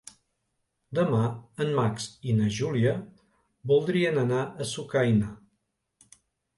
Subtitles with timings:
[0.99, 1.19] Demà
[1.65, 2.97] en Max i na Júlia
[3.75, 5.33] voldrien anar a Sucaina.